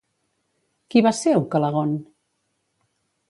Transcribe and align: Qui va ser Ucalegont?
Qui 0.93 1.03
va 1.07 1.11
ser 1.17 1.33
Ucalegont? 1.41 1.93